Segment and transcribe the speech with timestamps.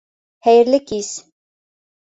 [0.47, 1.13] Хәйереле кис.